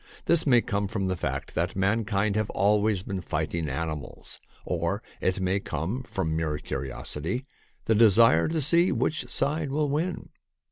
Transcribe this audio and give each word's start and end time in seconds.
This 0.25 0.47
may 0.47 0.61
come 0.61 0.87
from 0.87 1.09
the 1.09 1.15
fact 1.15 1.53
that 1.53 1.75
mankind 1.75 2.35
have 2.35 2.49
always 2.49 3.03
been 3.03 3.21
fighting 3.21 3.69
animals, 3.69 4.39
or 4.65 5.03
it 5.21 5.39
may 5.39 5.59
come 5.59 6.01
from 6.01 6.35
mere 6.35 6.57
curiosity— 6.57 7.45
the 7.85 7.93
desire 7.93 8.47
to 8.47 8.61
see 8.61 8.91
which 8.91 9.29
side 9.29 9.69
will 9.69 9.91
win. 9.91 10.29